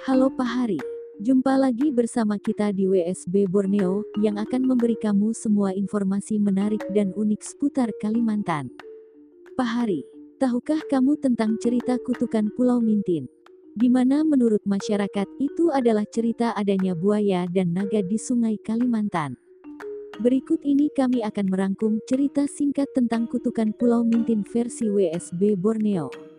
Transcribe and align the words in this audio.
Halo 0.00 0.32
Pahari, 0.32 0.80
jumpa 1.20 1.60
lagi 1.60 1.92
bersama 1.92 2.40
kita 2.40 2.72
di 2.72 2.88
WSB 2.88 3.44
Borneo 3.52 4.00
yang 4.16 4.40
akan 4.40 4.64
memberi 4.64 4.96
kamu 4.96 5.36
semua 5.36 5.76
informasi 5.76 6.40
menarik 6.40 6.80
dan 6.96 7.12
unik 7.12 7.44
seputar 7.44 7.92
Kalimantan. 8.00 8.72
Pahari, 9.60 10.00
tahukah 10.40 10.80
kamu 10.88 11.20
tentang 11.20 11.60
cerita 11.60 12.00
kutukan 12.00 12.48
Pulau 12.56 12.80
Mintin? 12.80 13.28
Di 13.76 13.92
mana 13.92 14.24
menurut 14.24 14.64
masyarakat 14.64 15.28
itu 15.36 15.68
adalah 15.68 16.08
cerita 16.08 16.56
adanya 16.56 16.96
buaya 16.96 17.44
dan 17.52 17.76
naga 17.76 18.00
di 18.00 18.16
sungai 18.16 18.56
Kalimantan. 18.56 19.36
Berikut 20.16 20.64
ini 20.64 20.88
kami 20.96 21.20
akan 21.20 21.52
merangkum 21.52 22.00
cerita 22.08 22.48
singkat 22.48 22.88
tentang 22.96 23.28
kutukan 23.28 23.76
Pulau 23.76 24.00
Mintin 24.08 24.48
versi 24.48 24.88
WSB 24.88 25.60
Borneo. 25.60 26.29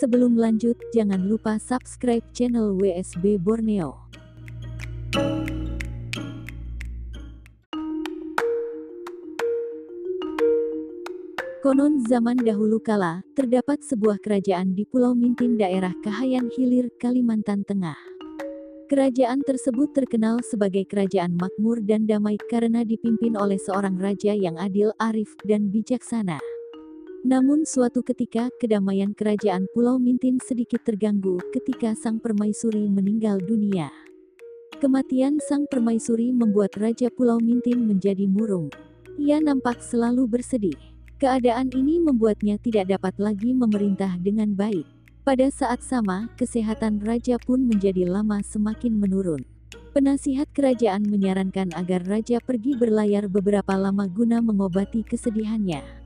Sebelum 0.00 0.32
lanjut, 0.32 0.80
jangan 0.96 1.28
lupa 1.28 1.60
subscribe 1.60 2.24
channel 2.32 2.72
WSB 2.72 3.36
Borneo. 3.36 4.08
Konon 11.60 12.00
zaman 12.08 12.40
dahulu 12.40 12.80
kala, 12.80 13.20
terdapat 13.36 13.84
sebuah 13.84 14.24
kerajaan 14.24 14.72
di 14.72 14.88
Pulau 14.88 15.12
Mintin 15.12 15.60
daerah 15.60 15.92
Kahayan 16.00 16.48
Hilir, 16.48 16.88
Kalimantan 16.96 17.68
Tengah. 17.68 18.00
Kerajaan 18.88 19.44
tersebut 19.44 19.92
terkenal 19.92 20.40
sebagai 20.40 20.88
kerajaan 20.88 21.36
makmur 21.36 21.84
dan 21.84 22.08
damai 22.08 22.40
karena 22.48 22.88
dipimpin 22.88 23.36
oleh 23.36 23.60
seorang 23.60 24.00
raja 24.00 24.32
yang 24.32 24.56
adil, 24.56 24.96
arif, 24.96 25.36
dan 25.44 25.68
bijaksana. 25.68 26.40
Namun 27.20 27.68
suatu 27.68 28.00
ketika, 28.00 28.48
kedamaian 28.56 29.12
kerajaan 29.12 29.68
Pulau 29.76 30.00
Mintin 30.00 30.40
sedikit 30.40 30.80
terganggu 30.80 31.36
ketika 31.52 31.92
Sang 31.92 32.16
Permaisuri 32.16 32.88
meninggal 32.88 33.36
dunia. 33.44 33.92
Kematian 34.80 35.36
Sang 35.36 35.68
Permaisuri 35.68 36.32
membuat 36.32 36.80
Raja 36.80 37.12
Pulau 37.12 37.36
Mintin 37.36 37.84
menjadi 37.84 38.24
murung. 38.24 38.72
Ia 39.20 39.36
nampak 39.36 39.84
selalu 39.84 40.24
bersedih. 40.32 40.80
Keadaan 41.20 41.68
ini 41.76 42.00
membuatnya 42.00 42.56
tidak 42.56 42.88
dapat 42.88 43.12
lagi 43.20 43.52
memerintah 43.52 44.16
dengan 44.16 44.56
baik. 44.56 44.88
Pada 45.20 45.52
saat 45.52 45.84
sama, 45.84 46.32
kesehatan 46.40 47.04
raja 47.04 47.36
pun 47.36 47.60
menjadi 47.68 48.08
lama 48.08 48.40
semakin 48.40 48.96
menurun. 48.96 49.44
Penasihat 49.92 50.48
kerajaan 50.56 51.04
menyarankan 51.04 51.76
agar 51.76 52.00
raja 52.08 52.40
pergi 52.40 52.80
berlayar 52.80 53.28
beberapa 53.28 53.76
lama 53.76 54.08
guna 54.08 54.40
mengobati 54.40 55.04
kesedihannya. 55.04 55.99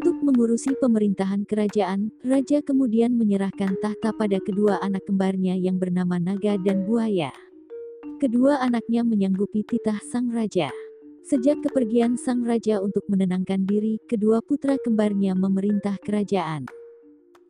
Untuk 0.00 0.16
mengurusi 0.24 0.72
pemerintahan 0.80 1.44
kerajaan, 1.44 2.08
raja 2.24 2.64
kemudian 2.64 3.20
menyerahkan 3.20 3.76
tahta 3.84 4.16
pada 4.16 4.40
kedua 4.40 4.80
anak 4.80 5.04
kembarnya 5.04 5.52
yang 5.60 5.76
bernama 5.76 6.16
Naga 6.16 6.56
dan 6.56 6.88
Buaya. 6.88 7.28
Kedua 8.16 8.64
anaknya 8.64 9.04
menyanggupi 9.04 9.60
titah 9.60 10.00
sang 10.08 10.32
raja. 10.32 10.72
Sejak 11.20 11.60
kepergian 11.60 12.16
sang 12.16 12.48
raja 12.48 12.80
untuk 12.80 13.04
menenangkan 13.12 13.68
diri, 13.68 14.00
kedua 14.08 14.40
putra 14.40 14.80
kembarnya 14.80 15.36
memerintah 15.36 16.00
kerajaan. 16.00 16.64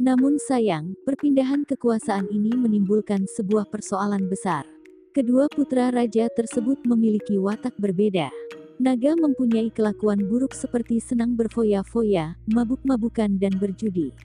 Namun 0.02 0.42
sayang, 0.42 0.98
perpindahan 1.06 1.62
kekuasaan 1.62 2.34
ini 2.34 2.50
menimbulkan 2.58 3.30
sebuah 3.30 3.70
persoalan 3.70 4.26
besar. 4.26 4.66
Kedua 5.14 5.46
putra 5.46 5.94
raja 5.94 6.26
tersebut 6.34 6.82
memiliki 6.82 7.38
watak 7.38 7.78
berbeda. 7.78 8.49
Naga 8.80 9.12
mempunyai 9.12 9.68
kelakuan 9.68 10.24
buruk 10.24 10.56
seperti 10.56 11.04
senang 11.04 11.36
berfoya-foya, 11.36 12.40
mabuk-mabukan 12.48 13.28
dan 13.36 13.52
berjudi. 13.60 14.16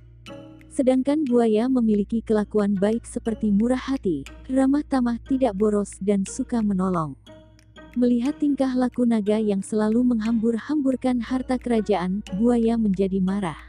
Sedangkan 0.71 1.27
buaya 1.27 1.67
memiliki 1.67 2.23
kelakuan 2.23 2.71
baik 2.71 3.03
seperti 3.03 3.51
murah 3.51 3.75
hati, 3.75 4.23
ramah 4.47 4.79
tamah 4.87 5.19
tidak 5.27 5.59
boros 5.59 5.99
dan 5.99 6.23
suka 6.23 6.63
menolong. 6.63 7.19
Melihat 7.99 8.39
tingkah 8.39 8.71
laku 8.79 9.03
naga 9.03 9.35
yang 9.43 9.59
selalu 9.59 10.15
menghambur-hamburkan 10.15 11.19
harta 11.19 11.59
kerajaan, 11.59 12.23
buaya 12.39 12.79
menjadi 12.79 13.19
marah. 13.19 13.59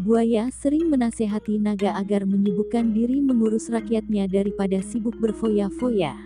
Buaya 0.00 0.48
sering 0.48 0.88
menasehati 0.88 1.60
naga 1.60 1.92
agar 2.00 2.24
menyibukkan 2.24 2.96
diri 2.96 3.20
mengurus 3.20 3.68
rakyatnya 3.68 4.24
daripada 4.24 4.80
sibuk 4.80 5.20
berfoya-foya. 5.20 6.16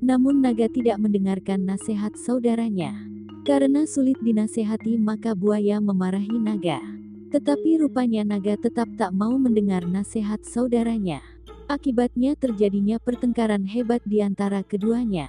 Namun 0.00 0.40
naga 0.40 0.64
tidak 0.64 0.96
mendengarkan 0.96 1.68
nasihat 1.68 2.16
saudaranya. 2.16 2.96
Karena 3.44 3.84
sulit 3.84 4.16
dinasehati 4.24 4.96
maka 4.96 5.36
buaya 5.36 5.76
memarahi 5.76 6.40
naga. 6.40 6.80
Tetapi 7.28 7.84
rupanya 7.84 8.24
naga 8.24 8.56
tetap 8.56 8.88
tak 8.96 9.12
mau 9.12 9.36
mendengar 9.36 9.84
nasihat 9.84 10.40
saudaranya. 10.40 11.20
Akibatnya 11.68 12.32
terjadinya 12.32 12.96
pertengkaran 12.96 13.68
hebat 13.68 14.00
di 14.08 14.24
antara 14.24 14.64
keduanya. 14.64 15.28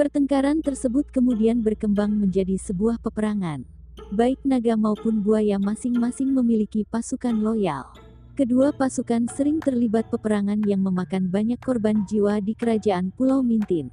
Pertengkaran 0.00 0.64
tersebut 0.64 1.12
kemudian 1.12 1.60
berkembang 1.60 2.16
menjadi 2.16 2.56
sebuah 2.56 2.96
peperangan. 3.04 3.68
Baik 4.16 4.40
naga 4.48 4.80
maupun 4.80 5.20
buaya 5.20 5.60
masing-masing 5.60 6.32
memiliki 6.32 6.88
pasukan 6.88 7.36
loyal. 7.36 8.05
Kedua 8.36 8.68
pasukan 8.68 9.32
sering 9.32 9.64
terlibat 9.64 10.12
peperangan 10.12 10.60
yang 10.68 10.84
memakan 10.84 11.32
banyak 11.32 11.56
korban 11.56 12.04
jiwa 12.04 12.36
di 12.44 12.52
kerajaan 12.52 13.08
Pulau 13.16 13.40
Mintin. 13.40 13.88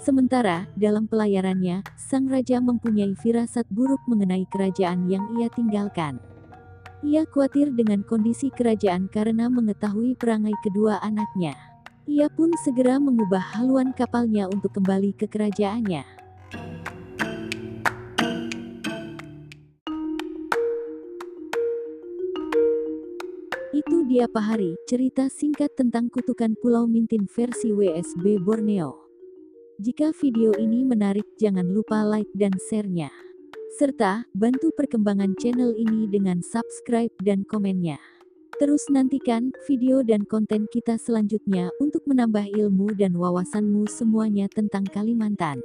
Sementara, 0.00 0.64
dalam 0.80 1.04
pelayarannya, 1.04 1.84
sang 1.92 2.24
raja 2.32 2.56
mempunyai 2.56 3.12
firasat 3.20 3.68
buruk 3.68 4.00
mengenai 4.08 4.48
kerajaan 4.48 5.12
yang 5.12 5.28
ia 5.36 5.52
tinggalkan. 5.52 6.16
Ia 7.04 7.28
khawatir 7.28 7.76
dengan 7.76 8.00
kondisi 8.00 8.48
kerajaan 8.48 9.12
karena 9.12 9.52
mengetahui 9.52 10.16
perangai 10.16 10.56
kedua 10.64 10.96
anaknya. 11.04 11.52
Ia 12.08 12.32
pun 12.32 12.56
segera 12.64 12.96
mengubah 12.96 13.60
haluan 13.60 13.92
kapalnya 13.92 14.48
untuk 14.48 14.72
kembali 14.72 15.12
ke 15.20 15.28
kerajaannya. 15.28 16.19
Dia 24.10 24.26
Pahari, 24.26 24.74
cerita 24.90 25.30
singkat 25.30 25.78
tentang 25.78 26.10
kutukan 26.10 26.58
Pulau 26.58 26.90
Mintin 26.90 27.30
versi 27.30 27.70
WSB 27.70 28.42
Borneo. 28.42 29.06
Jika 29.78 30.10
video 30.18 30.50
ini 30.58 30.82
menarik 30.82 31.22
jangan 31.38 31.70
lupa 31.70 32.02
like 32.02 32.26
dan 32.34 32.50
share-nya. 32.58 33.14
Serta, 33.78 34.26
bantu 34.34 34.74
perkembangan 34.74 35.38
channel 35.38 35.78
ini 35.78 36.10
dengan 36.10 36.42
subscribe 36.42 37.14
dan 37.22 37.46
komennya. 37.46 38.02
Terus 38.58 38.82
nantikan 38.90 39.54
video 39.70 40.02
dan 40.02 40.26
konten 40.26 40.66
kita 40.74 40.98
selanjutnya 40.98 41.70
untuk 41.78 42.02
menambah 42.10 42.50
ilmu 42.50 42.90
dan 42.98 43.14
wawasanmu 43.14 43.86
semuanya 43.86 44.50
tentang 44.50 44.90
Kalimantan. 44.90 45.62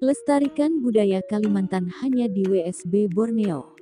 Lestarikan 0.00 0.80
budaya 0.80 1.20
Kalimantan 1.28 1.92
hanya 2.00 2.32
di 2.32 2.48
WSB 2.48 3.12
Borneo. 3.12 3.77